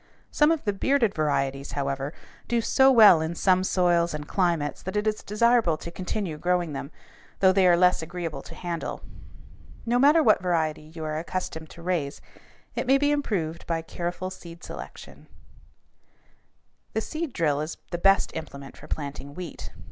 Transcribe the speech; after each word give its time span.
Some 0.31 0.49
of 0.49 0.63
the 0.63 0.73
bearded 0.73 1.13
varieties, 1.13 1.73
however, 1.73 2.11
do 2.47 2.59
so 2.59 2.91
well 2.91 3.21
in 3.21 3.35
some 3.35 3.63
soils 3.63 4.15
and 4.15 4.27
climates 4.27 4.81
that 4.81 4.95
it 4.95 5.05
is 5.05 5.21
desirable 5.21 5.77
to 5.77 5.91
continue 5.91 6.39
growing 6.39 6.73
them, 6.73 6.89
though 7.39 7.51
they 7.53 7.67
are 7.67 7.77
less 7.77 8.01
agreeable 8.01 8.41
to 8.41 8.55
handle. 8.55 9.03
No 9.85 9.99
matter 9.99 10.23
what 10.23 10.41
variety 10.41 10.81
you 10.95 11.03
are 11.05 11.19
accustomed 11.19 11.69
to 11.69 11.83
raise, 11.83 12.19
it 12.73 12.87
may 12.87 12.97
be 12.97 13.11
improved 13.11 13.67
by 13.67 13.83
careful 13.83 14.31
seed 14.31 14.63
selection. 14.63 15.27
[Illustration: 16.93 16.93
FIG. 16.93 16.93
195. 16.93 16.93
SELECTING 16.93 16.93
WHEAT 16.93 16.93
SEED] 16.93 16.93
The 16.93 17.01
seed 17.29 17.33
drill 17.33 17.61
is 17.61 17.77
the 17.91 17.97
best 17.99 18.31
implement 18.35 18.77
for 18.77 18.87
planting 18.87 19.35
wheat. 19.35 19.71